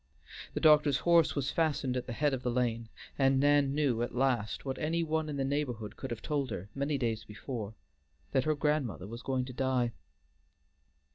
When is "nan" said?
3.39-3.75